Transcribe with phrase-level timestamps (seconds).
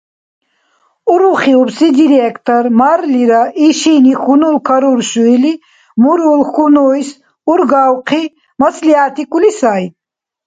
[1.11, 5.53] Урухиубси директор, марлира, ишини хьунул каруршу или,
[6.01, 7.09] мурул-хьунуйс
[7.51, 8.23] ургавхъи,
[8.61, 9.83] маслигӀятикӀули сай: